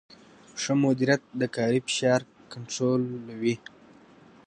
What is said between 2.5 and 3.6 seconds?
کنټرولوي.